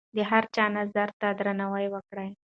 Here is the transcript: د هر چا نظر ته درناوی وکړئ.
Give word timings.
د 0.15 0.17
هر 0.31 0.43
چا 0.55 0.65
نظر 0.77 1.09
ته 1.19 1.27
درناوی 1.39 1.87
وکړئ. 1.91 2.29